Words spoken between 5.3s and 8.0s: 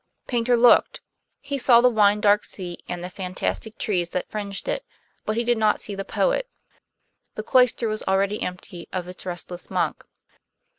he did not see the poet; the cloister